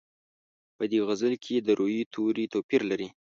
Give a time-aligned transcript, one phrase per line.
[0.77, 3.07] په دې غزل کې د روي توري توپیر لري.